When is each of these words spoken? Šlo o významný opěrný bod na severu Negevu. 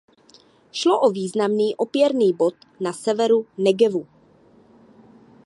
Šlo 0.71 0.99
o 0.99 1.09
významný 1.11 1.75
opěrný 1.75 2.33
bod 2.33 2.55
na 2.79 2.93
severu 2.93 3.45
Negevu. 3.57 4.07